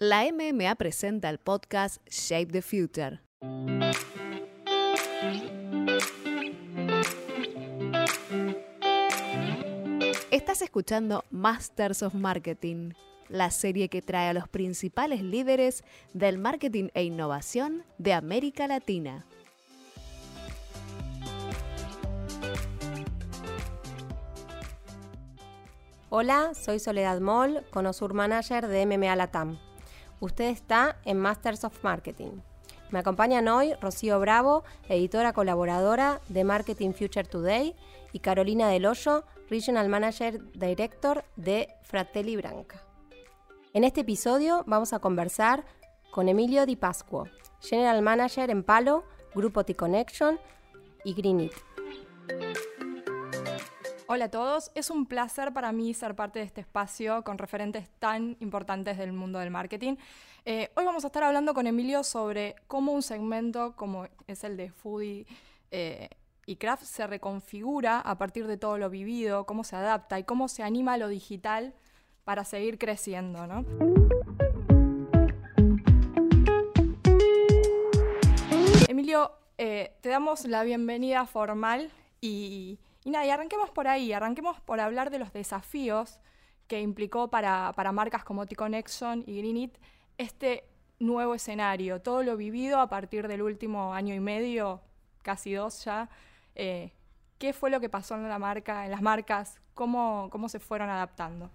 [0.00, 3.20] la MMA presenta el podcast Shape the Future.
[10.30, 12.94] Estás escuchando Masters of Marketing,
[13.28, 19.26] la serie que trae a los principales líderes del marketing e innovación de América Latina.
[26.08, 29.69] Hola, soy Soledad Moll, Conosur Manager de MMA Latam.
[30.20, 32.42] Usted está en Masters of Marketing.
[32.90, 37.74] Me acompañan hoy Rocío Bravo, editora colaboradora de Marketing Future Today,
[38.12, 42.82] y Carolina Del Hoyo, Regional Manager Director de Fratelli Branca.
[43.72, 45.64] En este episodio vamos a conversar
[46.10, 47.28] con Emilio Di Pasquo,
[47.60, 50.38] General Manager en Palo, Grupo T-Connection
[51.04, 51.52] y Greenit.
[54.12, 57.88] Hola a todos, es un placer para mí ser parte de este espacio con referentes
[58.00, 59.94] tan importantes del mundo del marketing.
[60.44, 64.56] Eh, hoy vamos a estar hablando con Emilio sobre cómo un segmento como es el
[64.56, 65.26] de Foodie
[65.70, 66.08] eh,
[66.44, 70.48] y Craft se reconfigura a partir de todo lo vivido, cómo se adapta y cómo
[70.48, 71.72] se anima a lo digital
[72.24, 73.46] para seguir creciendo.
[73.46, 73.64] ¿no?
[78.88, 84.60] Emilio, eh, te damos la bienvenida formal y y nada, y arranquemos por ahí, arranquemos
[84.60, 86.20] por hablar de los desafíos
[86.66, 89.76] que implicó para, marcas como T-Connection y Greenit
[90.18, 90.64] este
[90.98, 94.80] nuevo escenario, todo lo vivido a partir del último año y medio,
[95.22, 96.08] casi dos ya.
[96.54, 96.92] Eh,
[97.38, 99.60] ¿Qué fue lo que pasó en la marca, en las marcas?
[99.74, 101.50] ¿Cómo, cómo se fueron adaptando?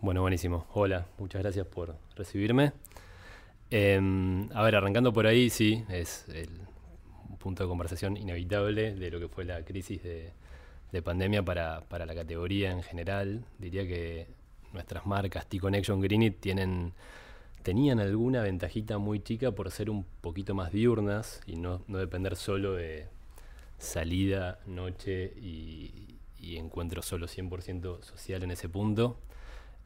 [0.00, 0.66] Bueno, buenísimo.
[0.72, 2.72] Hola, muchas gracias por recibirme.
[3.70, 6.48] Em, a ver, arrancando por ahí, sí, es el
[7.38, 10.32] punto de conversación inevitable de lo que fue la crisis de,
[10.92, 13.44] de pandemia para, la categoría en general.
[13.58, 14.28] Diría que
[14.72, 16.94] nuestras marcas T-Connection Greenit tienen
[17.62, 22.74] tenían alguna ventajita muy chica por ser un poquito más diurnas y no, depender solo
[22.74, 23.08] de
[23.76, 29.18] salida, noche y, encuentro solo 100% social en ese punto.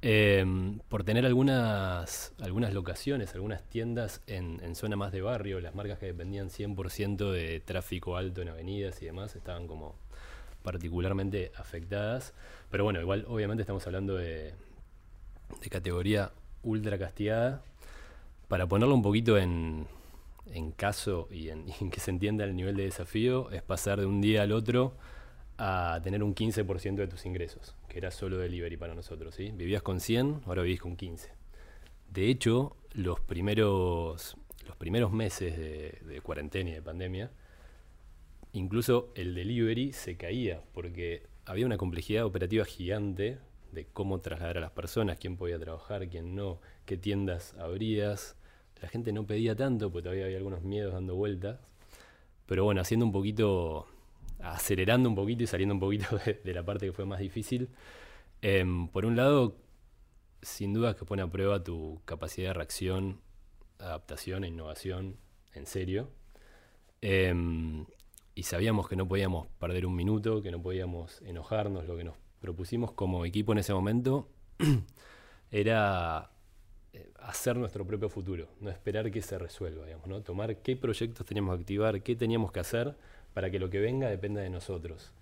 [0.02, 5.74] Em, por tener algunas, algunas locaciones, algunas tiendas en, en, zona más de barrio, las
[5.74, 9.94] marcas que dependían 100% de tráfico alto en avenidas y demás estaban como
[10.62, 12.34] particularmente afectadas.
[12.70, 14.54] Pero bueno, igual obviamente estamos hablando de,
[15.70, 16.32] categoría
[16.62, 17.62] ultra castigada.
[18.48, 19.86] Para ponerlo un poquito en,
[20.76, 24.42] caso y en, que se entienda el nivel de desafío, es pasar de un día
[24.42, 24.94] al otro
[25.58, 29.34] a tener un 15% de tus ingresos, que era solo delivery para nosotros.
[29.34, 29.50] ¿sí?
[29.50, 31.30] Vivías con 100, ahora vivís con 15.
[32.08, 37.30] De hecho, los primeros, los primeros meses de, de cuarentena y de pandemia,
[38.52, 43.38] incluso el delivery se caía porque había una complejidad operativa gigante
[43.72, 48.36] de cómo trasladar a las personas, quién podía trabajar, quién no, qué tiendas abrías.
[48.80, 51.60] La gente no pedía tanto porque todavía había algunos miedos dando vueltas.
[52.46, 53.86] Pero bueno, haciendo un poquito,
[54.40, 57.68] acelerando un poquito y saliendo un poquito de, la parte que fue más difícil.
[58.42, 59.56] Em, por un lado,
[60.42, 63.20] sin duda que pone a prueba tu capacidad de reacción,
[63.78, 65.16] adaptación e innovación
[65.54, 66.10] en serio.
[67.02, 67.86] Em,
[68.40, 72.14] y sabíamos que no podíamos perder un minuto, que no podíamos enojarnos, lo que nos
[72.40, 74.30] propusimos como equipo en ese momento
[75.50, 76.30] era
[76.94, 80.22] eh, hacer nuestro propio futuro, no esperar que se resuelva, digamos, ¿no?
[80.22, 82.96] tomar qué proyectos teníamos que activar, qué teníamos que hacer
[83.34, 85.12] para que lo que venga dependa de nosotros.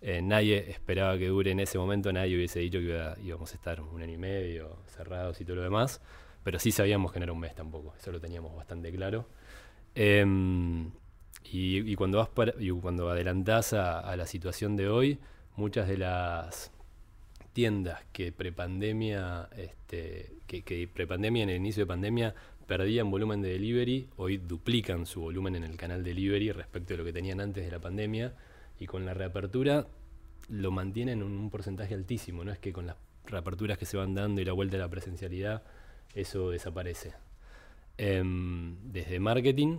[0.00, 3.80] Eh, nadie esperaba que dure en ese momento, nadie hubiese dicho que íbamos a estar
[3.82, 6.00] un año y medio cerrados y todo lo demás,
[6.42, 9.28] pero sí sabíamos que no era un mes tampoco, eso lo teníamos bastante claro.
[9.94, 10.90] Em,
[11.44, 15.18] y, cuando vas y cuando adelantás a, la situación de hoy,
[15.56, 16.72] muchas de las
[17.52, 22.34] tiendas que prepandemia, este, que, prepandemia en el inicio de pandemia
[22.66, 27.04] perdían volumen de delivery, hoy duplican su volumen en el canal delivery respecto de lo
[27.04, 28.34] que tenían antes de la pandemia
[28.80, 29.86] y con la reapertura
[30.48, 32.96] lo mantienen en un porcentaje altísimo, no es que con las
[33.26, 35.62] reaperturas que se van dando y la vuelta a la presencialidad
[36.14, 37.12] eso desaparece.
[37.96, 39.78] Em, desde marketing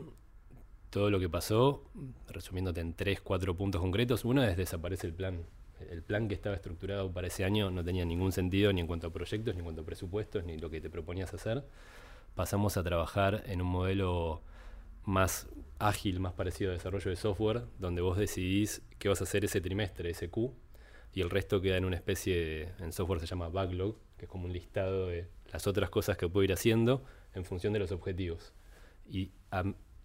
[0.95, 1.83] todo lo que pasó,
[2.30, 4.24] resumiéndote en tres, cuatro puntos concretos.
[4.24, 5.44] Uno es desaparece el plan.
[5.89, 9.07] El plan que estaba estructurado para ese año no tenía ningún sentido ni en cuanto
[9.07, 11.65] a proyectos, ni en cuanto a presupuestos, ni lo que te proponías hacer.
[12.33, 14.42] Pasamos a trabajar en un modelo
[15.03, 15.50] más
[15.80, 19.59] ágil, más parecido a desarrollo de software, donde vos decidís qué vas a hacer ese
[19.59, 20.53] trimestre, ese Q,
[21.13, 24.31] y el resto queda en una especie, de, en software se llama backlog, que es
[24.31, 27.03] como un listado de las otras cosas que puedo ir haciendo
[27.33, 28.53] en función de los objetivos.
[29.06, 29.31] Y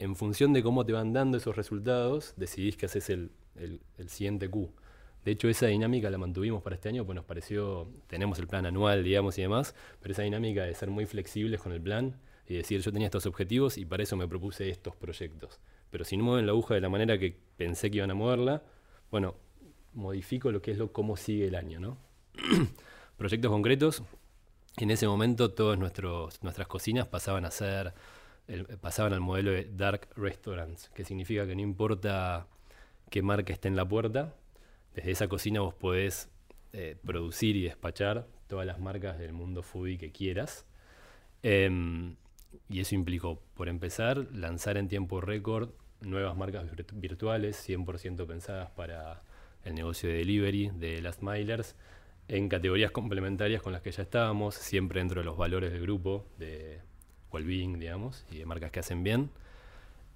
[0.01, 3.31] en función de cómo te van dando esos resultados, decidís que haces el,
[4.07, 4.73] siguiente Q.
[5.27, 8.65] De hecho, esa dinámica la mantuvimos para este año, pues nos pareció, tenemos el plan
[8.65, 12.17] anual, digamos, y demás, pero esa dinámica de ser muy flexibles con el plan
[12.47, 15.61] y decir, yo tenía estos objetivos y para eso me propuse estos proyectos.
[15.91, 18.63] Pero si no mueven la aguja de la manera que pensé que iban a moverla,
[19.11, 19.35] bueno,
[19.93, 21.99] modifico lo que es lo cómo sigue el año, ¿no?
[23.19, 24.03] proyectos concretos,
[24.79, 27.93] en ese momento todas nuestras cocinas pasaban a ser,
[28.81, 32.47] pasaban al modelo de dark restaurants, que significa que no importa
[33.11, 34.35] qué marca esté en la puerta,
[34.95, 36.31] desde esa cocina vos podés
[36.73, 40.67] eh, producir y despachar todas las marcas del mundo foodie que quieras.
[41.43, 42.17] Em,
[42.69, 45.71] y eso implicó, por empezar, lanzar en tiempo récord
[46.01, 49.23] nuevas marcas virtuales, 100% pensadas para
[49.65, 51.77] el negocio de delivery de Last Milers,
[52.29, 56.27] en categorías complementarias con las que ya estábamos, siempre dentro de los valores del grupo
[56.39, 56.81] de
[57.33, 59.31] well-being, digamos, y de marcas que hacen bien.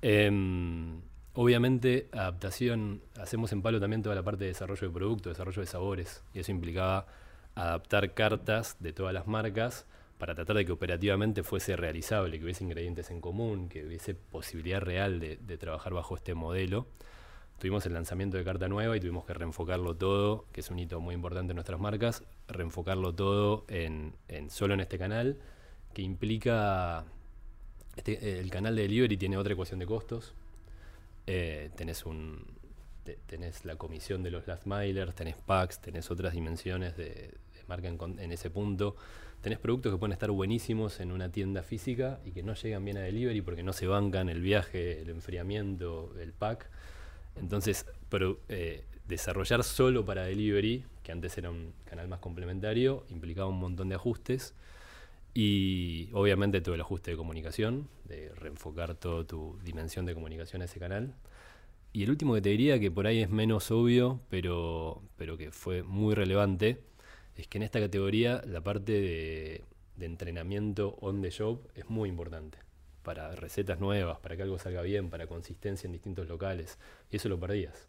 [0.02, 1.00] Em,
[1.36, 5.66] Obviamente, adaptación, hacemos en palo también toda la parte de desarrollo de producto, desarrollo de
[5.66, 7.06] sabores, y eso implicaba
[7.56, 9.84] adaptar cartas de todas las marcas
[10.18, 14.80] para tratar de que operativamente fuese realizable, que hubiese ingredientes en común, que hubiese posibilidad
[14.80, 16.86] real de, trabajar bajo este modelo.
[17.58, 21.00] Tuvimos el lanzamiento de carta nueva y tuvimos que reenfocarlo todo, que es un hito
[21.00, 24.14] muy importante en nuestras marcas, reenfocarlo todo en,
[24.50, 25.38] solo en este canal,
[25.94, 27.04] que implica,
[27.96, 30.34] este, el canal de delivery tiene otra ecuación de costos,
[31.26, 32.54] eh, tenés un
[33.26, 37.34] tenés la comisión de los last milers, tenés packs, tenés otras dimensiones de,
[37.68, 38.96] marca en, ese punto.
[39.40, 42.96] Tenés productos que pueden estar buenísimos en una tienda física y que no llegan bien
[42.96, 46.70] a delivery porque no se bancan el viaje, el enfriamiento, el pack.
[47.36, 53.48] Entonces, pero, eh, desarrollar solo para delivery, que antes era un canal más complementario, implicaba
[53.48, 54.54] un montón de ajustes.
[55.34, 60.66] Y obviamente todo el ajuste de comunicación, de reenfocar toda tu dimensión de comunicación a
[60.66, 61.16] ese canal.
[61.92, 65.50] Y el último que te diría, que por ahí es menos obvio, pero, pero que
[65.50, 66.80] fue muy relevante,
[67.36, 69.64] es que en esta categoría la parte de,
[69.96, 72.58] de entrenamiento on the job es muy importante.
[73.02, 76.78] Para recetas nuevas, para que algo salga bien, para consistencia en distintos locales.
[77.10, 77.88] Y eso lo perdías.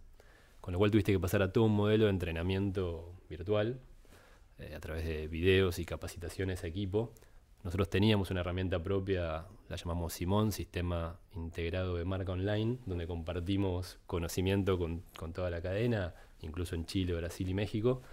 [0.61, 3.79] Con lo cual tuviste que pasar a todo un modelo de entrenamiento virtual,
[4.57, 7.13] eh, a través de videos y capacitaciones a equipo,
[7.65, 13.97] nosotros teníamos una herramienta propia, la llamamos Simón, Sistema Integrado de Marca Online, donde compartimos
[14.05, 15.01] conocimiento con,
[15.33, 18.03] toda la cadena, incluso en Chile, Brasil y México.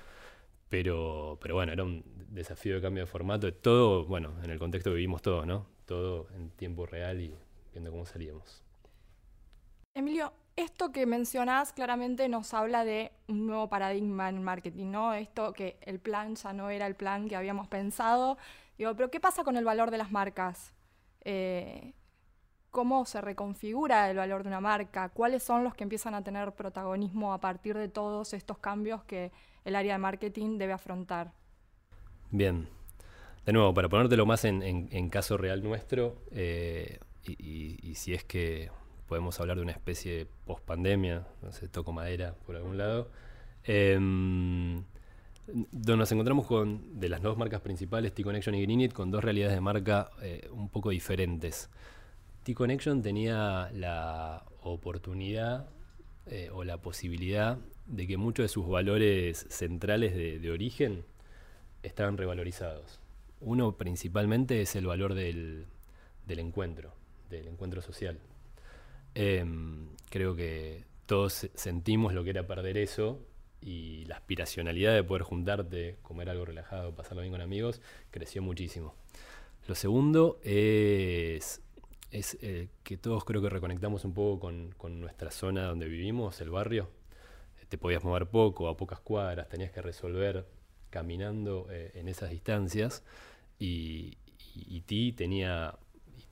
[0.71, 3.53] Pero, pero bueno, era un desafío de cambio de formato.
[3.53, 5.67] Todo, bueno, en el contexto que vivimos todos, ¿no?
[5.85, 7.35] Todo en tiempo real y
[7.75, 8.63] viendo cómo salíamos.
[9.93, 15.13] Emilio, esto que mencionás claramente nos habla de un nuevo paradigma en marketing, ¿no?
[15.13, 18.39] Esto que el plan ya no era el plan que habíamos pensado,
[18.79, 20.75] Digo, pero ¿qué pasa con el valor de las marcas?
[21.25, 21.95] Eh,
[22.71, 25.11] ¿Cómo se reconfigura el valor de una marca?
[25.11, 29.31] ¿Cuáles son los que empiezan a tener protagonismo a partir de todos estos cambios que
[29.65, 31.33] el área de marketing debe afrontar?
[32.31, 32.69] Bien.
[33.45, 38.71] De nuevo, para ponértelo más en, caso real nuestro, eh, y, si es que
[39.07, 43.11] podemos hablar de una especie de post-pandemia, no sé, toco madera por algún lado,
[43.65, 44.85] em,
[45.47, 49.55] donde nos encontramos con, de las dos marcas principales, T-Connection y Greenit, con dos realidades
[49.55, 51.69] de marca eh, un poco diferentes.
[52.45, 55.69] T-Connection tenía la oportunidad
[56.27, 61.05] eh, o la posibilidad de que muchos de sus valores centrales de, origen
[61.83, 63.01] estaban revalorizados.
[63.41, 65.67] Uno principalmente es el valor del,
[66.29, 66.95] encuentro,
[67.29, 68.21] del encuentro social.
[69.15, 73.19] Em, creo que todos sentimos lo que era perder eso
[73.63, 78.95] y la aspiracionalidad de poder juntarte, comer algo relajado, pasarlo bien con amigos, creció muchísimo.
[79.69, 81.63] Lo segundo es,
[82.11, 84.41] es eh, que todos creo que reconectamos un poco
[84.77, 86.91] con, nuestra zona donde vivimos, el barrio.
[87.69, 90.47] Te podías mover poco, a pocas cuadras, tenías que resolver
[90.91, 93.03] caminando eh, en esas distancias
[93.59, 94.19] y,
[94.55, 95.79] y ti tenía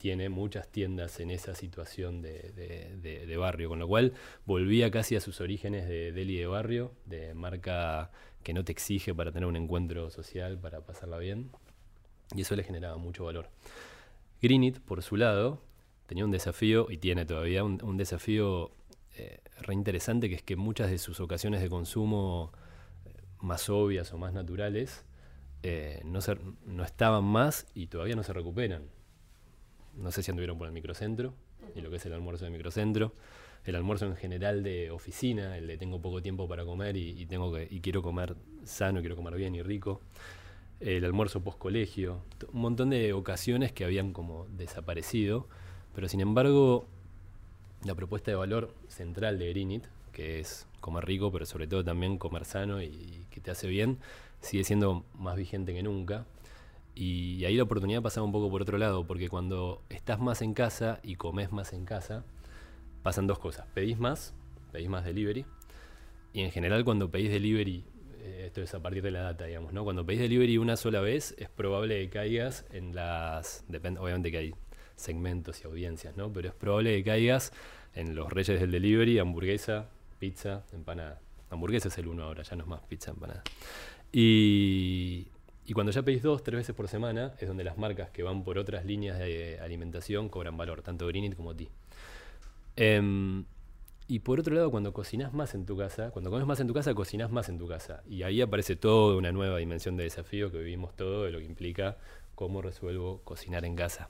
[0.01, 4.13] tiene muchas tiendas en esa situación de, barrio, con lo cual
[4.47, 8.09] volvía casi a sus orígenes de deli de barrio, de marca
[8.41, 11.51] que no te exige para tener un encuentro social, para pasarla bien,
[12.35, 13.51] y eso le generaba mucho valor.
[14.41, 15.61] Greenit, por su lado,
[16.07, 18.71] tenía un desafío, y tiene todavía un, desafío
[19.17, 22.53] eh, re interesante, que es que muchas de sus ocasiones de consumo
[23.05, 25.05] eh, más obvias o más naturales
[25.61, 28.89] eh, no estaban más y todavía no se recuperan
[29.95, 31.33] no sé si anduvieron por el microcentro
[31.75, 33.13] y lo que es el almuerzo de microcentro.
[33.63, 37.53] El almuerzo en general de oficina, el de tengo poco tiempo para comer y, tengo
[37.53, 40.01] que, y quiero comer sano, quiero comer bien y rico.
[40.79, 45.47] El almuerzo post colegio, un montón de ocasiones que habían como desaparecido,
[45.93, 46.87] pero sin embargo
[47.83, 52.17] la propuesta de valor central de Greenit, que es comer rico, pero sobre todo también
[52.17, 53.99] comer sano y, que te hace bien,
[54.41, 56.25] sigue siendo más vigente que nunca.
[56.93, 60.53] Y ahí la oportunidad pasa un poco por otro lado, porque cuando estás más en
[60.53, 62.23] casa y comes más en casa,
[63.03, 63.65] pasan dos cosas.
[63.73, 64.33] Pedís más,
[64.71, 65.45] pedís más delivery,
[66.33, 67.83] y en general cuando pedís delivery,
[68.19, 69.83] eh, esto es a partir de la data, digamos, ¿no?
[69.83, 73.65] Cuando pedís delivery una sola vez, es probable que caigas en las...
[73.99, 74.55] Obviamente que hay
[74.95, 76.31] segmentos y audiencias, ¿no?
[76.31, 77.51] Pero es probable que caigas
[77.95, 81.19] en los reyes del delivery, hamburguesa, pizza, empanada.
[81.49, 83.43] Hamburguesa es el uno ahora, ya no es más pizza, empanada.
[84.13, 85.27] Y,
[85.65, 88.43] y cuando ya pedís dos, tres veces por semana, es donde las marcas que van
[88.43, 91.69] por otras líneas de alimentación cobran valor, tanto Greenit como ti.
[92.75, 93.45] Em,
[94.07, 96.73] y por otro lado, cuando cocinas más en tu casa, cuando comes más en tu
[96.73, 98.03] casa, cocinas más en tu casa.
[98.09, 101.45] Y ahí aparece toda una nueva dimensión de desafío que vivimos todo, de lo que
[101.45, 101.97] implica
[102.35, 104.09] cómo resuelvo cocinar en casa.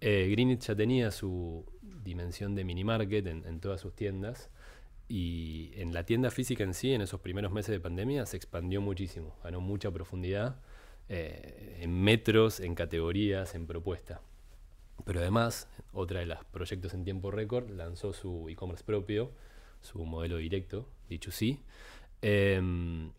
[0.00, 4.50] Eh, ya tenía su dimensión de mini market en, todas sus tiendas
[5.08, 8.80] y en la tienda física en sí, en esos primeros meses de pandemia, se expandió
[8.80, 10.56] muchísimo, ganó mucha profundidad
[11.08, 14.20] eh, en metros, en categorías, en propuesta.
[15.04, 19.32] Pero además, otra de los proyectos en tiempo récord lanzó su e-commerce propio,
[19.80, 21.62] su modelo directo, dicho sí,
[22.22, 23.12] em,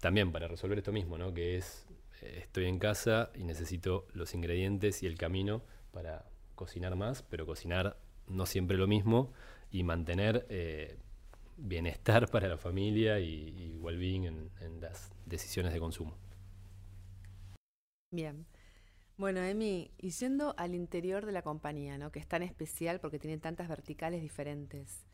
[0.00, 1.32] también para resolver esto mismo, ¿no?
[1.32, 1.86] que es
[2.20, 5.62] eh, estoy en casa y necesito los ingredientes y el camino
[5.92, 7.96] para cocinar más, pero cocinar
[8.28, 9.32] no siempre lo mismo
[9.70, 10.96] y mantener eh,
[11.56, 16.16] bienestar para la familia y, well-being en, en, las decisiones de consumo.
[18.14, 18.46] Bien.
[19.16, 22.12] Bueno, Emi, y yendo al interior de la compañía, ¿no?
[22.12, 25.04] que es tan especial porque tiene tantas verticales diferentes,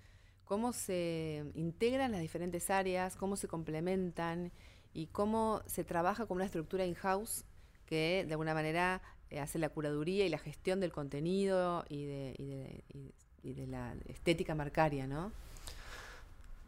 [0.45, 3.17] ¿cómo se integran las diferentes áreas?
[3.17, 4.53] ¿Cómo se complementan?
[4.93, 7.45] ¿Y cómo se trabaja con una estructura in-house
[7.87, 13.67] que de alguna manera eh, hace la curaduría y la gestión del contenido y de,
[13.67, 15.33] la estética marcaria, ¿no?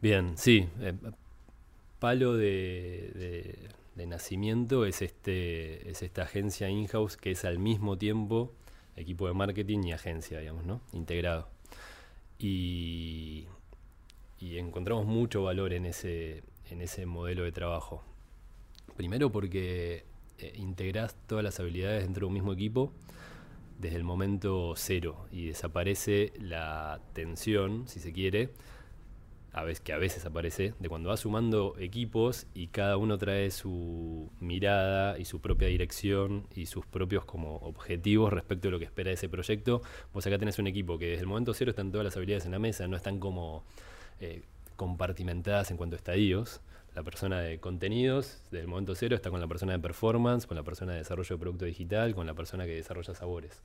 [0.01, 0.67] Bien, sí.
[0.79, 0.93] Eh,
[1.99, 8.53] palo de, nacimiento es, este, es esta agencia in-house que es al mismo tiempo
[8.95, 10.81] equipo de marketing y agencia, digamos, ¿no?
[10.91, 11.49] Integrado.
[12.39, 13.47] Y,
[14.41, 18.03] encontramos mucho valor en ese, en ese modelo de trabajo.
[18.97, 20.03] Primero porque
[20.37, 22.91] eh, todas las habilidades dentro de un mismo equipo
[23.79, 28.49] desde el momento cero y desaparece la tensión, si se quiere,
[29.53, 33.51] a veces, que a veces aparece, de cuando vas sumando equipos y cada uno trae
[33.51, 38.85] su mirada y su propia dirección y sus propios como objetivos respecto a lo que
[38.85, 39.81] espera ese proyecto.
[40.13, 42.51] Vos acá tenés un equipo que desde el momento cero están todas las habilidades en
[42.51, 43.63] la mesa, no están como
[44.19, 44.41] eh,
[44.75, 46.61] compartimentadas en cuanto a estadios
[46.95, 50.63] la persona de contenidos del momento cero está con la persona de performance, con la
[50.63, 53.61] persona de desarrollo de producto digital, con la persona que desarrolla sabores.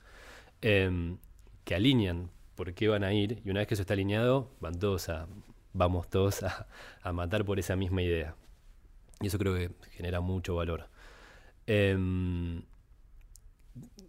[0.61, 1.17] Em,
[1.63, 4.79] que alinean por qué van a ir y una vez que eso está alineado, van
[4.79, 5.27] todos a,
[5.73, 8.35] vamos todos a, matar por esa misma idea.
[9.21, 10.89] Y eso creo que genera mucho valor.
[11.67, 12.63] Em,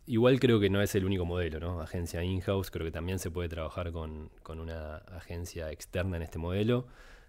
[0.06, 1.80] igual creo que no es el único modelo, ¿no?
[1.80, 6.38] Agencia in-house, creo que también se puede trabajar con, con una agencia externa en este
[6.38, 6.86] modelo.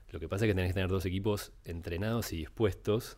[0.10, 3.18] Lo que pasa es que tenés que tener dos equipos entrenados y dispuestos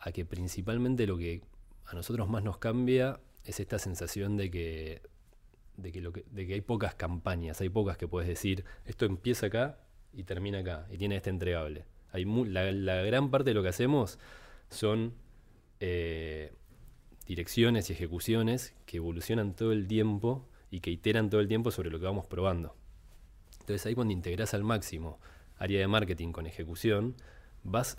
[0.00, 1.42] a que principalmente lo que
[1.86, 5.02] a nosotros más nos cambia es esta sensación de que,
[5.76, 9.78] de que, de que hay pocas campañas, hay pocas que puedes decir, esto empieza acá
[10.12, 11.84] y termina acá, y tiene este entregable.
[12.12, 14.18] Hay la, gran parte de lo que hacemos
[14.70, 15.14] son
[15.80, 16.52] eh,
[17.26, 21.90] direcciones y ejecuciones que evolucionan todo el tiempo y que iteran todo el tiempo sobre
[21.90, 22.74] lo que vamos probando.
[23.60, 25.18] Entonces ahí cuando integras al máximo
[25.58, 27.16] área de marketing con ejecución,
[27.64, 27.98] vas,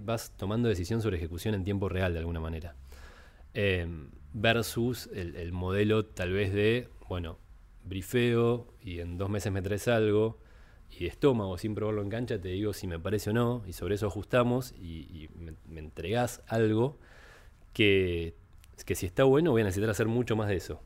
[0.00, 2.76] vas tomando decisión sobre ejecución en tiempo real de alguna manera.
[3.54, 7.38] Em, versus el, modelo tal vez de, bueno,
[7.84, 10.38] brifeo y en dos meses me traes algo
[10.90, 13.72] y de estómago sin probarlo en cancha te digo si me parece o no y
[13.72, 16.98] sobre eso ajustamos y, me, me, entregás algo
[17.72, 18.34] que,
[18.84, 20.80] que si está bueno voy a necesitar hacer mucho más de eso.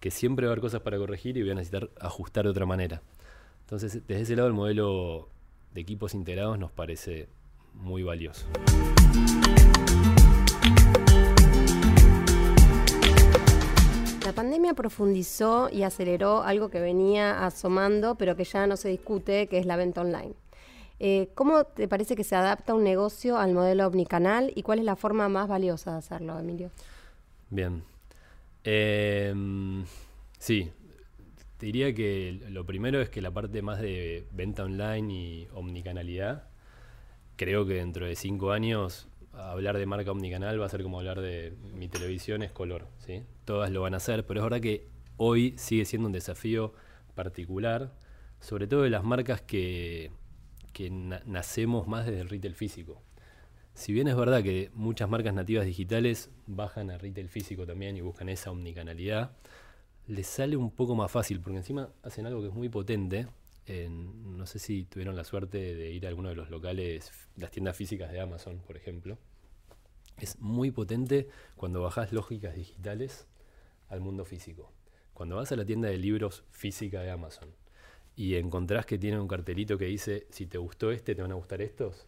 [0.00, 2.66] Que siempre va a haber cosas para corregir y voy a necesitar ajustar de otra
[2.66, 3.02] manera.
[3.60, 5.28] Entonces, desde ese lado el modelo
[5.72, 7.28] de equipos integrados nos parece
[7.74, 8.46] muy valioso.
[14.74, 19.66] Profundizó y aceleró algo que venía asomando, pero que ya no se discute, que es
[19.66, 20.34] la venta online.
[21.00, 24.84] Eh, ¿Cómo te parece que se adapta un negocio al modelo omnicanal y cuál es
[24.84, 26.70] la forma más valiosa de hacerlo, Emilio?
[27.50, 27.82] Bien.
[28.64, 29.84] Em,
[30.38, 30.70] sí,
[31.58, 36.44] diría que lo primero es que la parte más de venta online y omnicanalidad,
[37.36, 41.20] creo que dentro de cinco años hablar de marca omnicanal va a ser como hablar
[41.20, 43.22] de mi televisión es color, ¿sí?
[43.44, 46.74] Todas lo van a hacer, pero es verdad que hoy sigue siendo un desafío
[47.14, 47.92] particular,
[48.40, 50.10] sobre todo de las marcas que,
[50.72, 53.02] que nacemos más desde el retail físico.
[53.74, 58.02] Si bien es verdad que muchas marcas nativas digitales bajan a retail físico también y
[58.02, 59.32] buscan esa omnicanalidad,
[60.06, 63.28] les sale un poco más fácil, porque encima hacen algo que es muy potente.
[63.68, 67.76] No sé si tuvieron la suerte de ir a alguno de los locales, las tiendas
[67.76, 69.18] físicas de Amazon, por ejemplo.
[70.18, 73.26] Es muy potente cuando bajas lógicas digitales
[73.88, 74.72] al mundo físico.
[75.14, 77.50] Cuando vas a la tienda de libros física de Amazon
[78.16, 81.36] y encontrás que tiene un cartelito que dice, si te gustó este, te van a
[81.36, 82.06] gustar estos,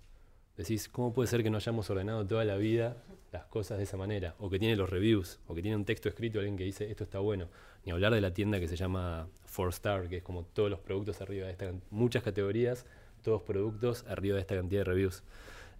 [0.56, 3.96] decís, ¿cómo puede ser que no hayamos ordenado toda la vida las cosas de esa
[3.96, 4.34] manera?
[4.38, 7.04] O que tiene los reviews, o que tiene un texto escrito alguien que dice, esto
[7.04, 7.48] está bueno.
[7.84, 10.80] Ni hablar de la tienda que se llama Four Star, que es como todos los
[10.80, 12.86] productos arriba de esta, muchas categorías,
[13.22, 15.22] todos productos arriba de esta cantidad de reviews.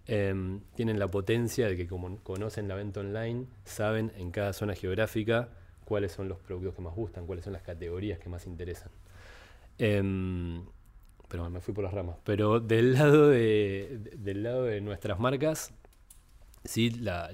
[0.07, 4.75] Em, tienen la potencia de que como conocen la venta online, saben en cada zona
[4.75, 5.49] geográfica
[5.83, 8.91] cuáles son los productos que más gustan, cuáles son las categorías que más interesan.
[9.77, 10.63] Em,
[11.27, 12.15] pero me fui por las ramas.
[12.23, 15.73] Pero del lado de, del lado de nuestras marcas,
[16.63, 17.29] sí, la,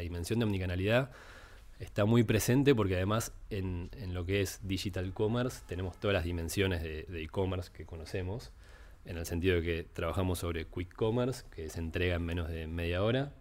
[0.00, 1.10] dimensión de omnicanalidad
[1.78, 6.82] está muy presente porque además en, lo que es digital commerce tenemos todas las dimensiones
[6.82, 8.52] de e-commerce que conocemos,
[9.04, 12.66] en el sentido de que trabajamos sobre quick commerce, que se entrega en menos de
[12.66, 13.32] media hora,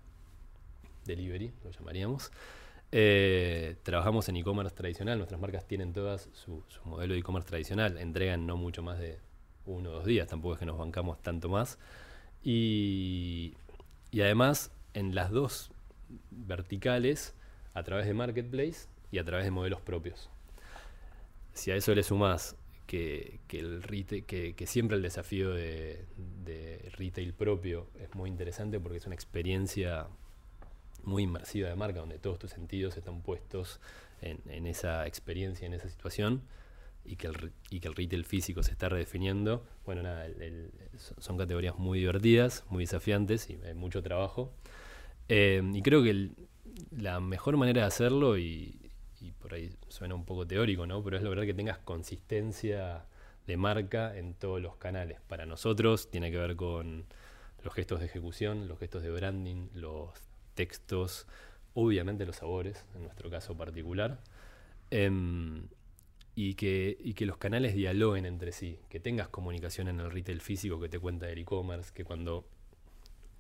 [1.05, 2.31] delivery lo llamaríamos.
[2.91, 7.97] Eh, trabajamos en e-commerce tradicional, nuestras marcas tienen todas su, su modelo de e-commerce tradicional,
[7.97, 9.19] entregan no mucho más de
[9.65, 11.79] uno o dos días, tampoco es que nos bancamos tanto más.
[12.43, 13.55] Y,
[14.13, 15.71] además, en las dos
[16.29, 17.33] verticales,
[17.73, 20.29] a través de Marketplace y a través de modelos propios.
[21.53, 22.55] Si a eso le sumas
[22.87, 23.81] que, el
[24.25, 26.05] que, que, siempre el desafío de,
[26.97, 30.07] retail propio es muy interesante porque es una experiencia
[31.03, 33.79] muy inmersiva de marca, donde todos tus sentidos están puestos
[34.21, 36.43] en, en esa experiencia, en esa situación
[37.05, 40.27] y que, el, y que el retail físico se está redefiniendo, bueno, nada,
[41.17, 44.51] son categorías muy divertidas, muy desafiantes y hay mucho trabajo.
[45.29, 46.31] Eh, y creo que
[46.91, 48.79] la mejor manera de hacerlo, y,
[49.39, 51.03] por ahí suena un poco teórico, ¿no?
[51.03, 53.05] pero es lograr que tengas consistencia
[53.47, 55.19] de marca en todos los canales.
[55.27, 57.05] Para nosotros tiene que ver con
[57.63, 60.11] los gestos de ejecución, los gestos de branding, los
[60.55, 61.27] textos,
[61.73, 64.19] obviamente los sabores, en nuestro caso particular.
[64.91, 65.67] Em,
[66.35, 70.41] y que, y que los canales dialoguen entre sí, que tengas comunicación en el retail
[70.41, 72.45] físico que te cuenta del e-commerce, que cuando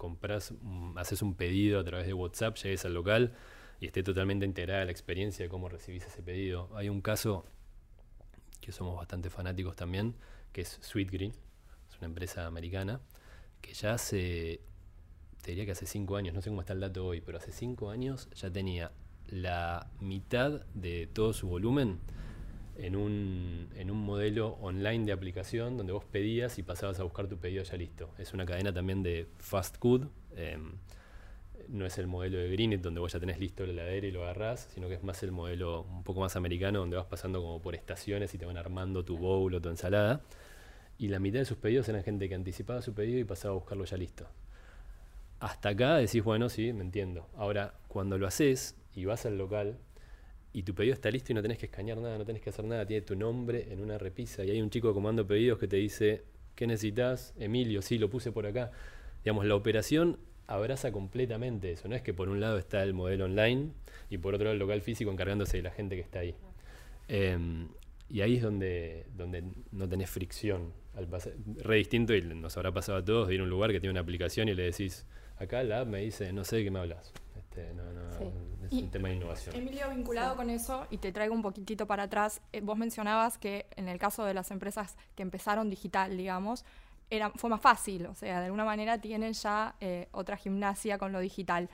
[0.03, 3.31] compras, mm, haces un pedido a través de WhatsApp, llegues al local
[3.79, 6.69] y esté totalmente integrada la experiencia de cómo recibís ese pedido.
[6.75, 7.45] Hay un caso
[8.59, 10.13] que somos bastante fanáticos también,
[10.51, 11.31] que es Sweet Green,
[11.89, 12.99] es una empresa americana,
[13.61, 14.59] que ya hace,
[15.41, 17.53] te diría que hace cinco años, no sé cómo está el dato hoy, pero hace
[17.53, 18.91] cinco años ya tenía
[19.27, 22.01] la mitad de todo su volumen
[22.77, 27.27] en un, en un modelo online de aplicación donde vos pedías y pasabas a buscar
[27.27, 28.09] tu pedido ya listo.
[28.17, 30.07] Es una cadena también de fast food.
[30.35, 30.73] Em,
[31.69, 34.23] no es el modelo de Greenit donde vos ya tenés listo la heladera y lo
[34.23, 37.61] agarrás, sino que es más el modelo un poco más americano donde vas pasando como
[37.61, 40.21] por estaciones y te van armando tu bowl o tu ensalada.
[40.97, 43.57] Y la mitad de sus pedidos eran gente que anticipaba su pedido y pasaba a
[43.57, 44.27] buscarlo ya listo.
[45.39, 47.27] Hasta acá decís, bueno, sí, me entiendo.
[47.35, 49.77] Ahora, cuando lo haces y vas al local,
[50.53, 52.63] y tu pedido está listo y no tenés que escanear nada, no tenés que hacer
[52.65, 55.77] nada, tiene tu nombre en una repisa y hay un chico comando pedidos que te
[55.77, 56.23] dice,
[56.55, 57.33] ¿qué necesitas?
[57.37, 58.71] Emilio, sí, lo puse por acá.
[59.23, 63.25] Digamos, la operación abraza completamente eso, no es que por un lado está el modelo
[63.25, 63.71] online
[64.09, 66.35] y por otro lado el local físico encargándose de la gente que está ahí.
[67.07, 67.69] Em,
[68.09, 70.71] y ahí es donde, donde no tenés fricción.
[70.95, 71.07] Al
[71.63, 73.89] re distinto, y nos habrá pasado a todos, de ir a un lugar que tiene
[73.89, 76.77] una aplicación y le decís, acá la app me dice, no sé de qué me
[76.77, 77.11] hablas.
[77.55, 79.55] Este, no, no, es un tema de innovación.
[79.55, 83.67] Emilio, vinculado con eso, y te traigo un poquitito para atrás, eh, vos mencionabas que
[83.75, 86.65] en el caso de las empresas que empezaron digital, digamos,
[87.11, 91.11] era, fue más fácil, o sea, de alguna manera tienen ya eh, otra gimnasia con
[91.11, 91.69] lo digital.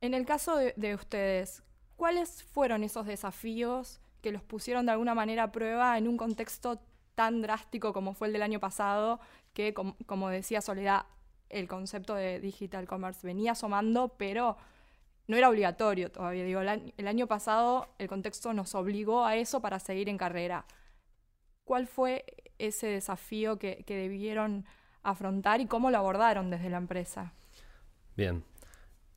[0.00, 1.64] En el caso de, ustedes,
[1.96, 6.78] ¿cuáles fueron esos desafíos que los pusieron de alguna manera a prueba en un contexto
[7.16, 9.18] tan drástico como fue el del año pasado,
[9.54, 11.06] que como decía Soledad,
[11.48, 14.56] el concepto de digital commerce venía asomando, pero
[15.26, 16.44] no era obligatorio todavía.
[16.44, 20.66] Digo, el año, pasado el contexto nos obligó a eso para seguir en carrera.
[21.64, 22.24] ¿Cuál fue
[22.58, 24.66] ese desafío que, debieron
[25.02, 27.32] afrontar y cómo lo abordaron desde la empresa?
[28.16, 28.44] Bien.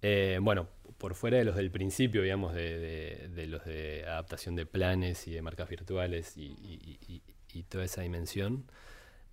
[0.01, 0.67] Eh, bueno,
[0.97, 5.41] por fuera de los del principio, digamos, de, los de adaptación de planes y de
[5.41, 7.21] marcas virtuales y,
[7.69, 8.65] toda esa dimensión,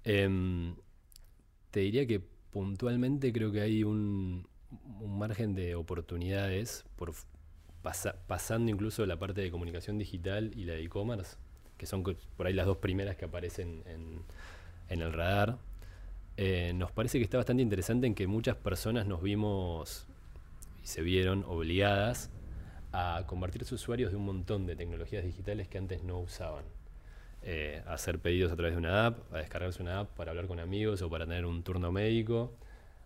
[0.02, 0.76] em,
[1.70, 4.48] te diría que puntualmente creo que hay un,
[5.00, 7.12] un margen de oportunidades por
[8.26, 11.36] pasando incluso la parte de comunicación digital y la de e-commerce,
[11.76, 15.58] que son por ahí las dos primeras que aparecen en, el radar.
[16.36, 20.06] eh, nos parece que está bastante interesante en que muchas personas nos vimos
[20.82, 22.30] y se vieron obligadas
[22.92, 26.64] a convertirse usuarios de un montón de tecnologías digitales que antes no usaban.
[27.42, 30.46] Eh, a hacer pedidos a través de una app, a descargarse una app para hablar
[30.46, 32.54] con amigos o para tener un turno médico,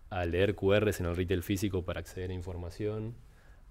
[0.09, 3.15] a leer QRs en el retail físico para acceder a información,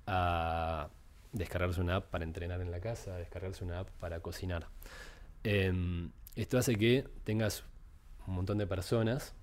[0.07, 0.89] a
[1.33, 4.69] descargarse una app para entrenar en la casa, a descargarse una app para cocinar.
[5.45, 7.65] Em, esto hace que tengas
[8.27, 9.35] un montón de personas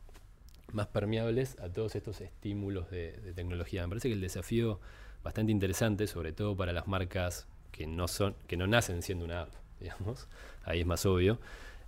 [0.72, 3.84] más permeables a todos estos estímulos de, tecnología.
[3.84, 4.80] Me parece que el desafío
[5.24, 9.42] bastante interesante, sobre todo para las marcas que no son, que no nacen siendo una
[9.42, 10.28] app, digamos,
[10.64, 11.40] ahí es más obvio,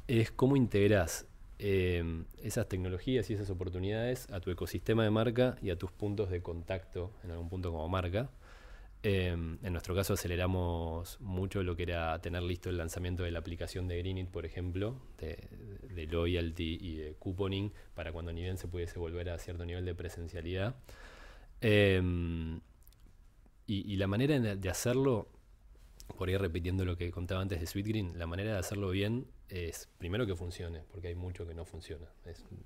[0.07, 1.25] es cómo integras
[1.59, 6.29] em, esas tecnologías y esas oportunidades a tu ecosistema de marca y a tus puntos
[6.29, 8.29] de contacto en algún punto como marca
[9.03, 13.39] Em, en nuestro caso aceleramos mucho lo que era tener listo el lanzamiento de la
[13.39, 18.67] aplicación de Greenit, por ejemplo, de, loyalty y de couponing, para cuando ni bien se
[18.67, 20.75] pudiese volver a cierto nivel de presencialidad.
[21.61, 22.59] Em,
[23.67, 25.29] y, la manera de hacerlo,
[26.17, 29.89] por ir repitiendo lo que contaba antes de Sweetgreen, la manera de hacerlo bien es
[29.97, 32.07] primero que funcione, porque hay mucho que no funciona.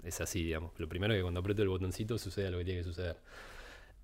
[0.04, 0.72] Es, así, digamos.
[0.80, 3.18] Lo primero que cuando aprieto el botoncito sucede lo que tiene que suceder.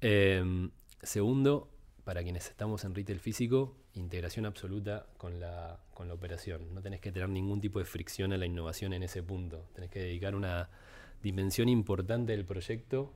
[0.02, 0.70] Em,
[1.02, 1.70] segundo,
[2.04, 6.74] para quienes estamos en retail físico, integración absoluta con la, con la operación.
[6.74, 9.68] No tenés que tener ningún tipo de fricción a la innovación en ese punto.
[9.74, 10.70] Tenés que dedicar una
[11.24, 13.12] dimensión importante del proyecto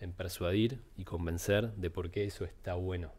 [0.00, 3.12] en persuadir y convencer de por qué eso está bueno.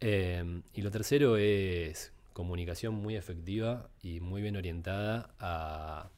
[0.00, 6.10] Eh, y lo tercero es comunicación muy efectiva y muy bien orientada a,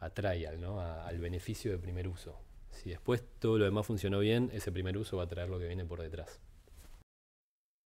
[0.00, 0.80] a trial, ¿no?
[0.80, 2.38] al beneficio de primer uso.
[2.70, 5.66] Si después todo lo demás funcionó bien, ese primer uso va a traer lo que
[5.66, 6.40] viene por detrás.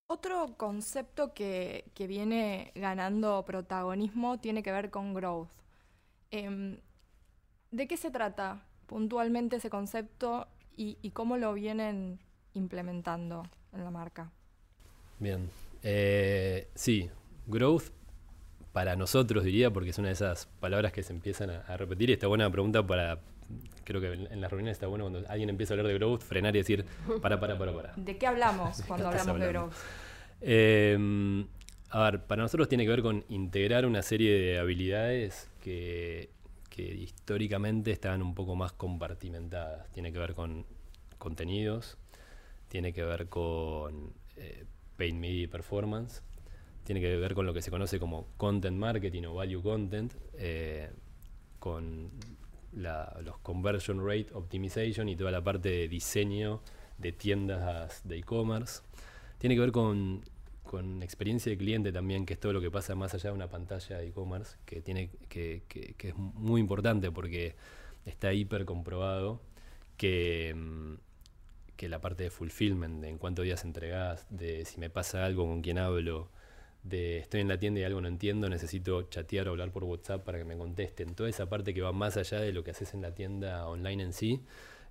[0.09, 5.49] Otro concepto que, viene ganando protagonismo tiene que ver con growth.
[6.31, 6.79] Em,
[7.71, 12.19] ¿De qué se trata puntualmente ese concepto y, cómo lo vienen
[12.53, 14.31] implementando en la marca?
[15.19, 15.49] Bien,
[15.83, 17.09] eh, sí,
[17.47, 17.91] growth
[18.73, 22.15] para nosotros diría, porque es una de esas palabras que se empiezan a, repetir y
[22.15, 23.21] está buena pregunta para,
[23.85, 26.57] creo que en las reuniones está bueno cuando alguien empieza a hablar de growth, frenar
[26.57, 26.87] y decir,
[27.21, 27.93] para, para, para, para.
[27.97, 29.73] ¿De qué hablamos cuando hablamos de growth?
[30.41, 31.47] Em,
[31.91, 36.31] a ver, para nosotros tiene que ver con integrar una serie de habilidades que,
[36.75, 39.93] históricamente estaban un poco más compartimentadas.
[39.93, 40.65] Tiene que ver con
[41.19, 41.99] contenidos,
[42.69, 44.65] tiene que ver con eh,
[44.97, 46.23] paid media performance,
[46.85, 50.91] tiene que ver con lo que se conoce como content marketing o value content, eh,
[51.59, 52.11] con
[52.73, 56.63] los conversion rate optimization y toda la parte de diseño
[56.99, 58.83] de tiendas de e-commerce.
[59.39, 60.23] Tiene que ver con
[60.73, 63.51] con experiencia de cliente también, que es todo lo que pasa más allá de una
[63.51, 67.57] pantalla de e-commerce, que, tiene, que, que, es muy importante porque
[68.07, 69.43] está hiper comprobado
[69.99, 70.95] que, mm,
[71.77, 75.47] que la parte de fulfillment, de en cuántos días entregás, de si me pasa algo,
[75.47, 76.31] con quién hablo,
[76.83, 80.25] de estoy en la tienda y algo no entiendo, necesito chatear o hablar por WhatsApp
[80.25, 81.15] para que me contesten.
[81.15, 84.03] Toda esa parte que va más allá de lo que haces en la tienda online
[84.03, 84.43] en sí,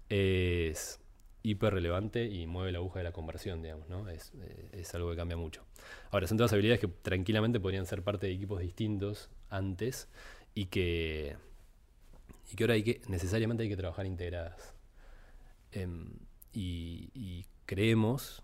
[0.09, 1.01] es,
[1.43, 4.07] hiper relevante y mueve la aguja de la conversión, digamos, ¿no?
[4.09, 5.63] Es, eh, es, algo que cambia mucho.
[6.11, 10.07] Ahora, son todas habilidades que tranquilamente podrían ser parte de equipos distintos antes
[10.53, 11.35] y que,
[12.51, 14.75] y que ahora hay que, necesariamente hay que trabajar integradas.
[15.71, 16.11] Em,
[16.53, 18.43] y, creemos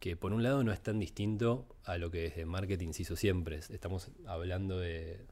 [0.00, 3.16] que por un lado no es tan distinto a lo que desde marketing se hizo
[3.16, 3.58] siempre.
[3.58, 5.26] Estamos hablando de,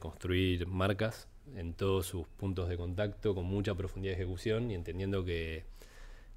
[0.00, 5.22] construir marcas en todos sus puntos de contacto con mucha profundidad de ejecución y entendiendo
[5.22, 5.64] que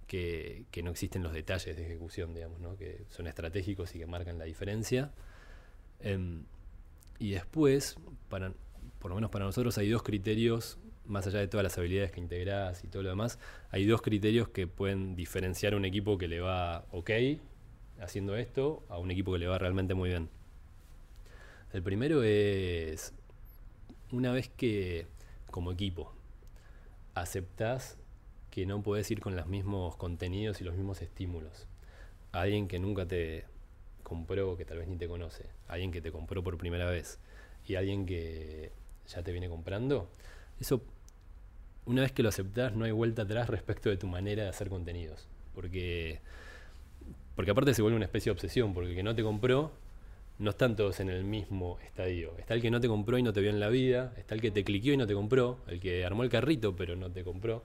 [0.08, 2.78] que, no existen los detalles de ejecución, digamos, ¿no?
[2.78, 5.12] que son estratégicos y que marcan la diferencia.
[6.00, 6.44] Em,
[7.18, 7.98] y después,
[8.30, 8.54] para,
[9.00, 12.20] por lo menos para nosotros, hay dos criterios, más allá de todas las habilidades que
[12.20, 13.40] integrás y todo lo demás,
[13.72, 17.10] hay dos criterios que pueden diferenciar un equipo que le va ok
[18.00, 20.30] haciendo esto a un equipo que le va realmente muy bien.
[21.74, 23.14] El primero es,
[24.12, 25.08] una vez que
[25.52, 26.14] como equipo
[27.14, 27.98] aceptás
[28.52, 31.68] que no puedes ir con los mismos contenidos y los mismos estímulos.
[32.32, 33.46] Alguien que nunca te
[34.04, 37.20] compró, que tal vez ni te conoce, alguien que te compró por primera vez
[37.66, 38.72] y alguien que
[39.08, 40.10] ya te viene comprando,
[40.60, 40.82] eso,
[41.86, 44.70] una vez que lo aceptas, no hay vuelta atrás respecto de tu manera de hacer
[44.70, 45.28] contenidos.
[45.54, 46.22] Porque,
[47.36, 49.72] porque aparte se vuelve una especie de obsesión, porque el que no te compró,
[50.38, 52.34] no están todos en el mismo estadio.
[52.38, 54.42] Está el que no te compró y no te vio en la vida, está el
[54.42, 57.24] que te cliqueó y no te compró, el que armó el carrito pero no te
[57.24, 57.64] compró.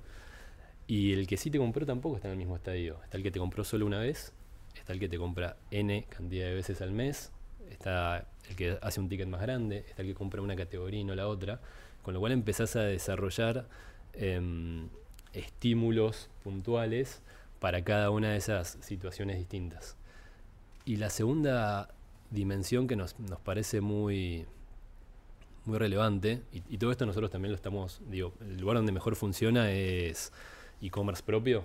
[0.87, 2.99] Y el que sí te compró tampoco está en el mismo estadio.
[3.05, 4.33] Está el que te compró solo una vez,
[4.77, 7.33] está el que te compra N cantidad de veces al mes,
[7.71, 11.05] está el que hace un ticket más grande, está el que compra una categoría y
[11.05, 11.61] no la otra.
[12.03, 13.69] Con lo cual empezás a desarrollar
[14.15, 14.89] em,
[15.33, 17.23] estímulos puntuales
[17.61, 19.97] para cada una de esas situaciones distintas.
[20.85, 21.95] Y la segunda
[22.31, 24.47] dimensión que nos, parece muy,
[25.67, 29.71] muy relevante, y, todo esto nosotros también lo estamos, digo, el lugar donde mejor funciona
[29.71, 30.33] es
[30.81, 31.65] e-commerce propio,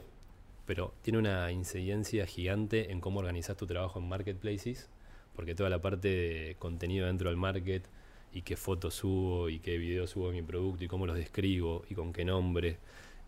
[0.65, 4.89] pero tiene una incidencia gigante en cómo organizas tu trabajo en marketplaces,
[5.35, 7.87] porque toda la parte de contenido dentro del market,
[8.33, 11.83] y qué fotos subo, y qué videos subo de mi producto, y cómo los describo,
[11.89, 12.79] y con qué nombre,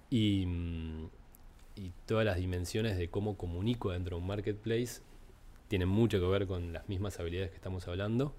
[0.10, 0.46] y,
[1.78, 5.02] y todas las dimensiones de cómo comunico dentro de un marketplace
[5.68, 8.34] tienen mucho que ver con las mismas habilidades que estamos hablando,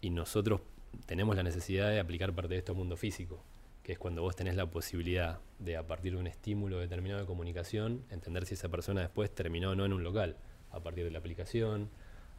[0.00, 0.60] y nosotros
[1.06, 3.42] tenemos la necesidad de aplicar parte de esto al mundo físico
[3.86, 7.26] que es cuando vos tenés la posibilidad de, a partir de un estímulo determinado de
[7.26, 10.38] comunicación, entender si esa persona después terminó o no en un local,
[10.72, 11.88] a partir de la aplicación,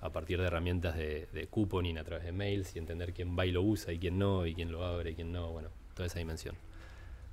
[0.01, 3.45] a partir de herramientas de, de couponing a través de mails y entender quién va
[3.45, 6.07] y lo usa y quién no, y quién lo abre y quién no, bueno, toda
[6.07, 6.57] esa dimensión.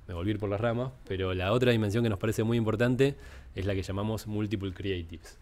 [0.07, 3.15] Me volví por las ramas, pero la otra dimensión que nos parece muy importante
[3.55, 5.39] es la que llamamos multiple creatives.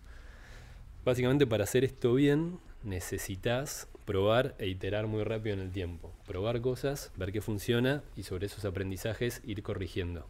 [1.03, 6.13] Básicamente para hacer esto bien necesitas probar e iterar muy rápido en el tiempo.
[6.25, 10.25] Probar cosas, ver qué funciona y sobre esos aprendizajes ir corrigiendo.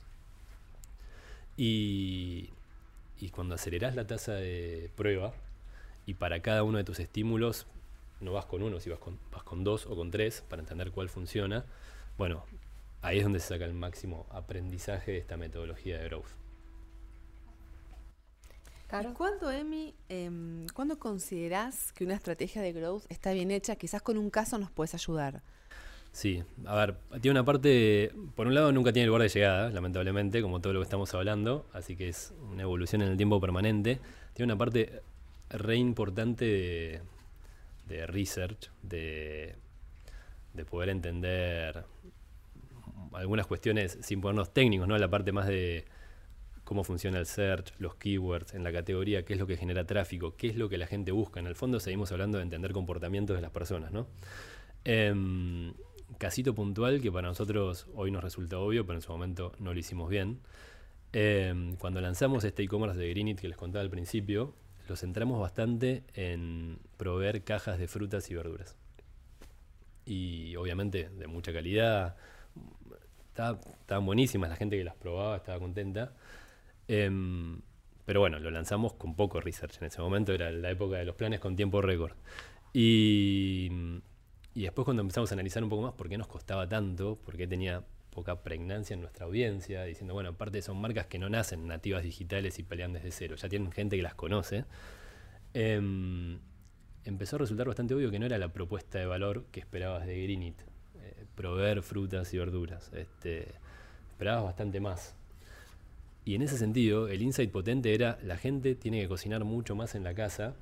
[1.57, 2.49] Y,
[3.31, 5.33] cuando acelerás la tasa de prueba
[6.05, 7.67] y para cada uno de tus estímulos
[8.19, 10.91] no vas con uno, si vas con, vas con dos o con tres para entender
[10.91, 11.65] cuál funciona,
[12.17, 12.43] bueno,
[13.03, 16.25] ahí es donde se saca el máximo aprendizaje de esta metodología de growth.
[19.15, 20.29] ¿Cuándo, Emi, eh,
[20.75, 23.75] cuándo considerás que una estrategia de growth está bien hecha?
[23.75, 25.41] Quizás con un caso nos puedes ayudar.
[26.11, 30.43] Sí, a ver, tiene una parte, por un lado nunca tiene lugar de llegada, lamentablemente,
[30.43, 33.99] como todo lo que estamos hablando, así que es una evolución en el tiempo permanente.
[34.35, 35.01] Tiene una parte
[35.49, 37.01] re importante
[37.87, 39.55] de, research, de,
[40.53, 41.83] de poder entender
[43.15, 44.97] algunas cuestiones sin ponernos técnicos, ¿no?
[44.97, 45.86] La parte más de
[46.63, 50.36] cómo funciona el search, los keywords en la categoría, qué es lo que genera tráfico,
[50.38, 51.39] qué es lo que la gente busca.
[51.39, 54.08] En el fondo seguimos hablando de entender comportamientos de las personas, ¿no?
[54.86, 55.73] Em,
[56.17, 59.80] casito puntual que para nosotros hoy nos resulta obvio, pero en su momento no lo
[59.80, 60.39] hicimos bien.
[61.12, 64.56] Em, cuando lanzamos este e-commerce de Greenit que les contaba al principio,
[64.88, 68.76] lo centramos bastante en proveer cajas de frutas y verduras.
[70.06, 72.17] Y obviamente de mucha calidad,
[73.33, 76.13] estaban buenísimas, la gente que las probaba estaba contenta.
[76.87, 77.61] Em,
[78.05, 81.15] pero bueno, lo lanzamos con poco research en ese momento, era la época de los
[81.15, 82.13] planes con tiempo récord.
[82.73, 83.69] Y,
[84.53, 87.37] y después cuando empezamos a analizar un poco más por qué nos costaba tanto, por
[87.37, 91.67] qué tenía poca pregnancia en nuestra audiencia, diciendo, bueno, aparte son marcas que no nacen
[91.67, 94.65] nativas digitales y pelean desde cero, ya tienen gente que las conoce,
[95.53, 96.39] em,
[97.05, 100.21] empezó a resultar bastante obvio que no era la propuesta de valor que esperabas de
[100.21, 100.61] Greenit,
[101.35, 102.91] proveer frutas y verduras.
[102.93, 103.47] Este,
[104.09, 105.15] esperabas bastante más.
[106.25, 109.95] Y en ese sentido, el insight potente era la gente tiene que cocinar mucho más
[109.95, 110.55] en la casa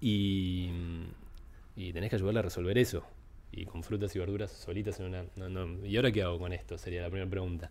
[0.00, 0.70] y,
[1.74, 3.04] y tenés que ayudarle a resolver eso.
[3.50, 5.86] Y con frutas y verduras solitas en una...
[5.86, 6.78] ¿Y ahora qué hago con esto?
[6.78, 7.70] Sería la primera pregunta.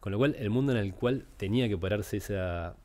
[0.00, 2.76] Con lo cual, el mundo en el cual tenía que pararse esa,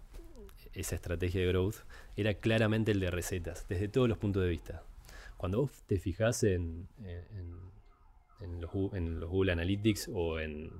[0.74, 1.78] esa estrategia de growth
[2.16, 4.84] era claramente el de recetas, desde todos los puntos de vista.
[5.38, 7.71] Cuando vos te fijás en, en,
[8.42, 10.72] en los Google Analytics o en,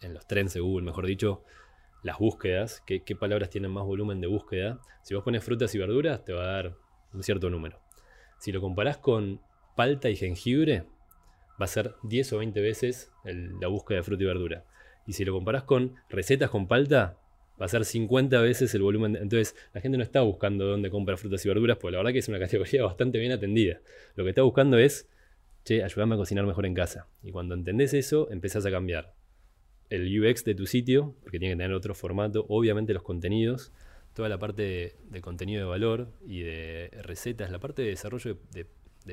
[0.00, 1.44] en los trends de Google, mejor dicho,
[2.04, 4.78] las búsquedas, qué, palabras tienen más volumen de búsqueda.
[5.02, 6.76] Si vos pones frutas y verduras, te va a dar
[7.12, 7.80] un cierto número.
[8.38, 9.40] Si lo comparás con
[9.74, 10.84] palta y jengibre,
[11.60, 14.64] va a ser 10 o 20 veces la búsqueda de fruta y verdura.
[15.06, 17.18] Y si lo comparás con recetas con palta,
[17.60, 19.16] va a ser 50 veces el volumen.
[19.16, 22.18] Entonces, la gente no está buscando dónde compra frutas y verduras, porque la verdad que
[22.18, 23.80] es una categoría bastante bien atendida.
[24.14, 25.08] Lo que está buscando es,
[25.64, 27.08] che, ayúdame a cocinar mejor en casa.
[27.22, 29.14] Y cuando entendés eso, empezás a cambiar
[29.90, 33.72] el UX de tu sitio, porque tiene que tener otro formato, obviamente los contenidos,
[34.14, 38.66] toda la parte de, contenido de valor y de recetas, la parte de desarrollo de,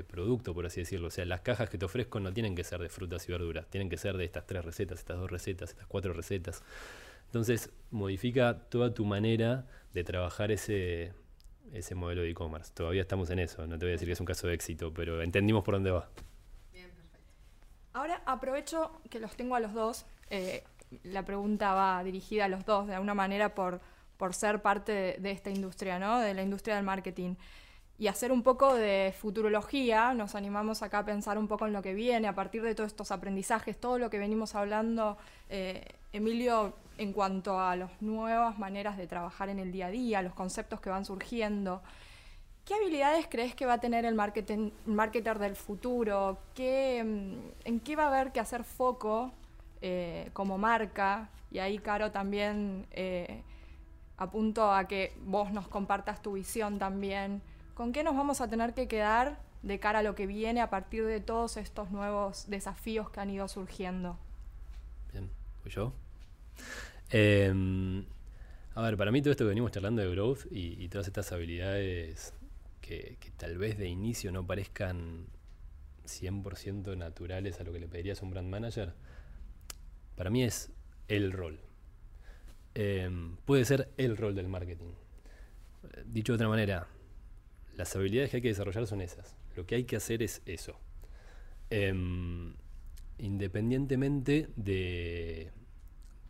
[0.04, 1.08] producto, por así decirlo.
[1.08, 3.70] O sea, las cajas que te ofrezco no tienen que ser de frutas y verduras,
[3.70, 6.64] tienen que ser de estas tres recetas, estas dos recetas, estas cuatro recetas.
[7.26, 11.12] Entonces, modifica toda tu manera de trabajar ese,
[11.74, 12.72] ese modelo de e-commerce.
[12.74, 14.94] Todavía estamos en eso, no te voy a decir que es un caso de éxito,
[14.94, 16.10] pero entendimos por dónde va.
[17.94, 20.64] Ahora aprovecho que los tengo a los dos eh,
[21.04, 23.82] la pregunta va dirigida a los dos, de alguna manera, por,
[24.18, 26.20] por ser parte de, esta industria, ¿no?
[26.20, 27.36] de la industria del marketing.
[27.98, 31.82] Y hacer un poco de futurología, nos animamos acá a pensar un poco en lo
[31.82, 35.18] que viene, a partir de todos estos aprendizajes, todo lo que venimos hablando,
[35.50, 40.22] eh, Emilio, en cuanto a las nuevas maneras de trabajar en el día a día,
[40.22, 41.84] los conceptos que van surgiendo.
[42.72, 46.38] ¿Qué habilidades crees que va a tener el marketer del futuro?
[46.56, 49.34] ¿Qué, mm, ¿En qué va a haber que hacer foco
[49.82, 53.42] eh, como marca, y ahí Caro también eh,
[54.16, 57.42] apunto a que vos nos compartas tu visión también,
[57.74, 60.70] ¿con qué nos vamos a tener que quedar de cara a lo que viene a
[60.70, 64.18] partir de todos estos nuevos desafíos que han ido surgiendo?
[65.12, 65.30] Bien,
[65.62, 65.92] ¿voy yo?
[67.10, 68.06] Em,
[68.76, 72.34] a ver, para mí todo esto que venimos charlando de growth y, todas estas habilidades
[72.92, 75.28] que, tal vez de inicio no parezcan
[76.06, 78.94] 100% naturales a lo que le pedirías a un brand manager,
[80.16, 80.72] para mí es
[81.08, 81.60] el rol.
[82.74, 84.94] Em, puede ser el rol del marketing.
[86.06, 86.88] Dicho de otra manera,
[87.76, 89.36] las habilidades que hay que desarrollar son esas.
[89.56, 90.78] Lo que hay que hacer es eso.
[91.70, 92.56] Em,
[93.18, 95.31] independientemente de,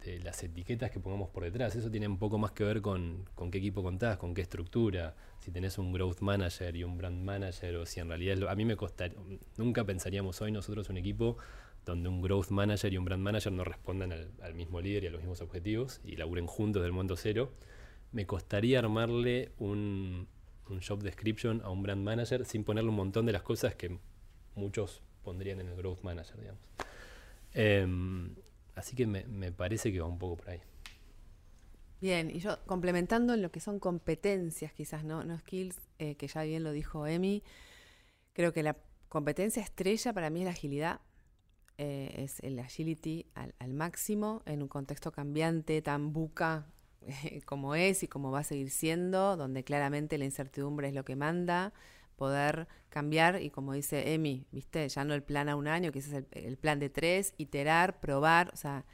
[0.04, 3.26] de, las etiquetas que pongamos por detrás, eso tiene un poco más que ver con,
[3.36, 7.24] con, qué equipo contás, con qué estructura, si tenés un growth manager y un brand
[7.24, 9.18] manager, o si en realidad a mí me costaría,
[9.58, 11.38] nunca pensaríamos hoy nosotros un equipo
[11.86, 15.12] donde un growth manager y un brand manager no respondan al, mismo líder y a
[15.12, 17.52] los mismos objetivos y laburen juntos del momento cero.
[18.12, 20.28] Me costaría armarle un,
[20.70, 23.98] un job description a un brand manager sin ponerle un montón de las cosas que
[24.56, 26.62] muchos pondrían en el growth manager, digamos.
[27.54, 28.36] Em,
[28.76, 30.62] así que me, parece que va un poco por ahí.
[32.00, 36.28] Bien, y yo complementando en lo que son competencias, quizás no, no skills, eh, que
[36.28, 37.44] ya bien lo dijo Emi,
[38.34, 38.76] creo que la
[39.08, 41.02] competencia estrella para mí es la agilidad,
[41.78, 46.66] eh, es el agility al, al, máximo en un contexto cambiante, tan buca
[47.46, 51.16] como es y como va a seguir siendo, donde claramente la incertidumbre es lo que
[51.16, 51.74] manda,
[52.22, 55.98] poder cambiar y como dice Emi, viste, ya no el plan a un año, que
[55.98, 58.86] ese es el, plan de tres, iterar, probar, o sea,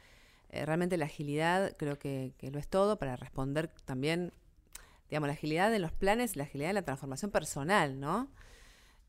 [0.48, 4.32] eh, realmente la agilidad creo que, lo es todo para responder también,
[5.10, 8.30] digamos, la agilidad en los planes, la agilidad en la transformación personal, ¿no?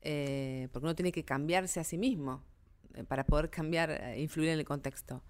[0.02, 2.44] Eh, porque uno tiene que cambiarse a sí mismo
[2.92, 5.22] eh, para poder cambiar, influir en el contexto.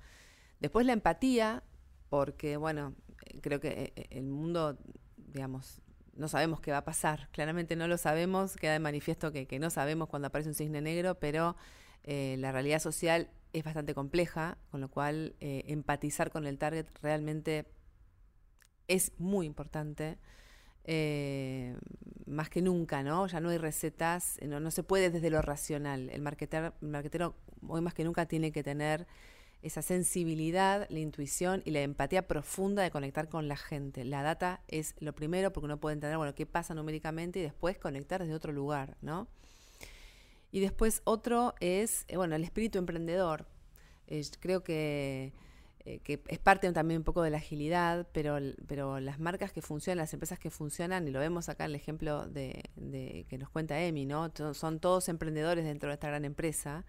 [0.59, 1.62] Después la empatía,
[2.09, 2.96] porque, bueno,
[3.40, 4.76] creo que el mundo,
[5.16, 5.81] digamos,
[6.14, 7.29] no sabemos qué va a pasar.
[7.33, 11.16] Claramente no lo sabemos, queda de manifiesto que, no sabemos cuando aparece un cisne negro,
[11.16, 11.57] pero
[12.05, 16.87] eh, la realidad social es bastante compleja, con lo cual eh, empatizar con el target
[17.03, 17.66] realmente
[18.88, 20.18] es muy importante.
[22.27, 23.27] más que nunca, ¿no?
[23.27, 26.11] Ya no hay recetas, no, no se puede desde lo racional.
[26.11, 26.73] El, marketer,
[27.66, 29.07] hoy más que nunca tiene que tener
[29.62, 34.05] esa sensibilidad, la intuición y la empatía profunda de conectar con la gente.
[34.05, 37.79] La data es lo primero porque uno puede entender, bueno, qué pasa numéricamente y después
[37.79, 39.29] conectar desde otro lugar, ¿no?
[40.51, 43.46] Y después otro es, eh, bueno, el espíritu emprendedor.
[44.40, 45.33] creo que,
[45.85, 49.62] eh, que, es parte también un poco de la agilidad, pero, pero las marcas que
[49.62, 53.38] funcionan, las empresas que funcionan, y lo vemos acá en el ejemplo de, de que
[53.38, 54.33] nos cuenta Emi, ¿no?
[54.55, 56.85] Son todos emprendedores dentro de esta gran empresa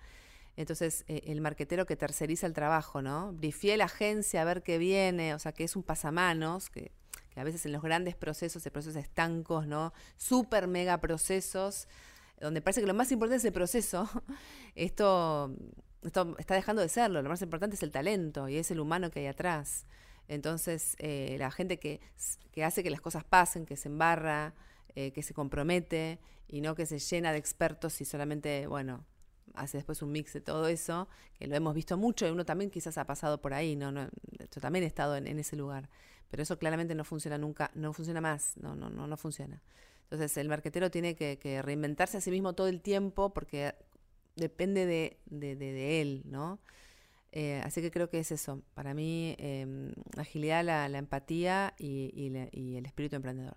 [0.57, 3.31] entonces, eh, el marquetero que terceriza el trabajo, ¿no?
[3.33, 6.91] Brifié la agencia a ver qué viene, o sea, que es un pasamanos, que,
[7.35, 9.93] a veces en los grandes procesos, de procesos estancos, ¿no?
[10.17, 11.87] Super mega procesos,
[12.39, 14.09] donde parece que lo más importante es el proceso,
[14.75, 15.55] esto,
[16.03, 19.09] esto está dejando de serlo, lo más importante es el talento y es el humano
[19.09, 19.85] que hay atrás.
[20.27, 22.01] Entonces, eh, la gente que,
[22.51, 24.53] que, hace que las cosas pasen, que se embarra,
[24.95, 29.05] eh, que se compromete y no que se llena de expertos y solamente, bueno,
[29.55, 32.69] hace después un mix de todo eso, que lo hemos visto mucho y uno también
[32.69, 33.91] quizás ha pasado por ahí, ¿no?
[33.91, 34.09] no
[34.53, 35.89] yo también he estado en, ese lugar,
[36.29, 39.61] pero eso claramente no funciona nunca, no funciona más, no, no, no, no funciona.
[40.03, 43.75] Entonces el marquetero tiene que, reinventarse a sí mismo todo el tiempo porque
[44.35, 46.59] depende de, de, él, ¿no?
[47.31, 48.61] Eh, así que creo que es eso.
[48.73, 53.55] Para mí, eh, agilidad, la, la empatía y, y, el espíritu emprendedor.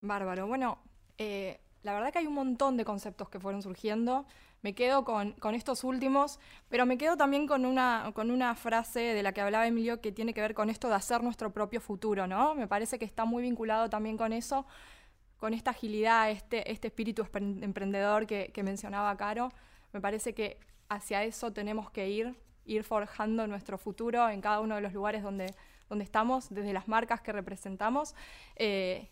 [0.00, 0.46] Bárbaro.
[0.46, 0.78] Bueno,
[1.18, 4.26] eh, la verdad que hay un montón de conceptos que fueron surgiendo.
[4.62, 9.22] Me quedo con, estos últimos, pero me quedo también con una, con una frase de
[9.22, 12.26] la que hablaba Emilio que tiene que ver con esto de hacer nuestro propio futuro,
[12.26, 12.54] ¿no?
[12.54, 14.64] Me parece que está muy vinculado también con eso,
[15.36, 19.52] con esta agilidad, este, este espíritu emprendedor que, mencionaba Caro.
[19.92, 24.76] Me parece que hacia eso tenemos que ir, ir forjando nuestro futuro en cada uno
[24.76, 25.54] de los lugares donde,
[25.90, 28.14] donde estamos, desde las marcas que representamos.
[28.56, 29.10] Eh,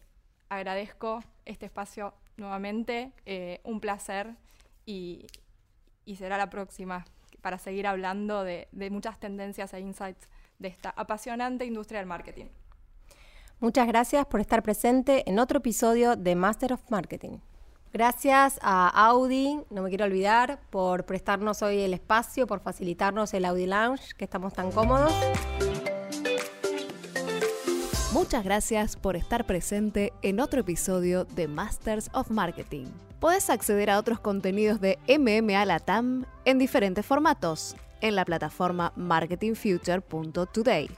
[0.49, 4.35] agradezco este espacio nuevamente, eh, un placer
[4.87, 5.26] y,
[6.16, 7.05] será la próxima
[7.41, 10.28] para seguir hablando de, muchas tendencias e insights
[10.59, 12.47] de esta apasionante industria del marketing.
[13.61, 17.39] Muchas gracias por estar presente en otro episodio de Master of Marketing.
[17.93, 23.45] Gracias a Audi, no me quiero olvidar, por prestarnos hoy el espacio, por facilitarnos el
[23.45, 25.12] Audi Lounge, que estamos tan cómodos.
[28.12, 32.84] Muchas gracias por estar presente en otro episodio de Masters of Marketing.
[33.20, 37.74] Puedes acceder a otros contenidos de MMA Latam en diferentes formatos.
[38.02, 40.90] en la plataforma marketingfuture.today.